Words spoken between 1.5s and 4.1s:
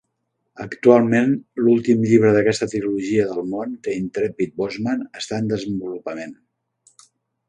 l'últim llibre d'aquesta "trilogia del món", "The